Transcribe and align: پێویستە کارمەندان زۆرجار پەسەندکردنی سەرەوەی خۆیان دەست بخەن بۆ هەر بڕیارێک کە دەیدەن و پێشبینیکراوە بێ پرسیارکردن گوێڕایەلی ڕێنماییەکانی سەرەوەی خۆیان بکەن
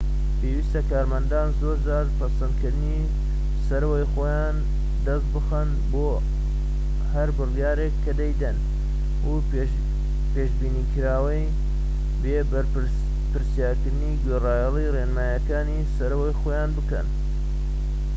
پێویستە 0.39 0.81
کارمەندان 0.91 1.47
زۆرجار 1.59 2.05
پەسەندکردنی 2.17 3.09
سەرەوەی 3.65 4.09
خۆیان 4.13 4.57
دەست 5.05 5.27
بخەن 5.33 5.69
بۆ 5.91 6.09
هەر 7.13 7.29
بڕیارێک 7.37 7.93
کە 8.03 8.11
دەیدەن 8.19 8.57
و 9.29 9.33
پێشبینیکراوە 10.33 11.39
بێ 12.21 12.39
پرسیارکردن 13.31 14.03
گوێڕایەلی 14.23 14.91
ڕێنماییەکانی 14.95 15.87
سەرەوەی 15.95 16.37
خۆیان 16.41 16.69
بکەن 16.77 17.07